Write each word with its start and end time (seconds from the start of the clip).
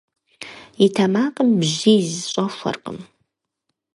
И 0.85 0.87
тэмакъым 0.95 1.49
бжьиз 1.59 2.09
щӀэхуэркъым. 2.31 2.99